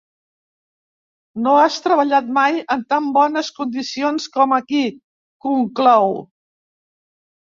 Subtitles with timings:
[1.47, 6.21] No has treballat mai en tan bones condiciones com aquí —conclou.